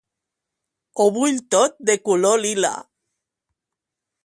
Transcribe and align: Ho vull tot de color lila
Ho 1.03 1.07
vull 1.17 1.37
tot 1.57 1.77
de 1.91 1.97
color 2.09 2.41
lila 2.47 2.73